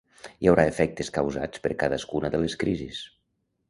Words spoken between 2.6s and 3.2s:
crisis.